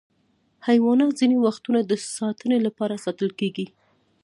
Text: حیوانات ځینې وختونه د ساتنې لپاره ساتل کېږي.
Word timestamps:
حیوانات 0.67 1.11
ځینې 1.19 1.35
وختونه 1.45 1.79
د 1.83 1.91
ساتنې 2.17 2.57
لپاره 2.65 3.01
ساتل 3.05 3.29
کېږي. 3.39 3.67